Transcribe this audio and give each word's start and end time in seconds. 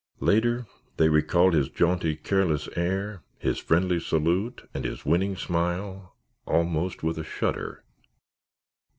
Later, 0.19 0.65
they 0.97 1.09
recalled 1.09 1.53
his 1.53 1.69
jaunty, 1.69 2.15
careless 2.15 2.67
air, 2.75 3.21
his 3.37 3.59
friendly 3.59 3.99
salute 3.99 4.67
and 4.73 4.83
his 4.83 5.05
winning 5.05 5.35
smile, 5.35 6.15
almost 6.47 7.03
with 7.03 7.19
a 7.19 7.23
shudder. 7.23 7.83